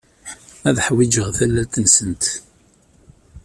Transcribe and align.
Ad 0.69 0.77
ḥwijeɣ 0.85 1.27
tallalt-nsent. 1.37 2.23